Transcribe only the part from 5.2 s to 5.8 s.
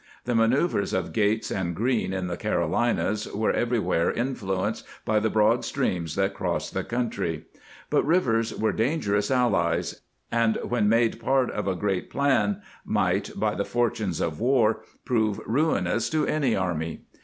[broad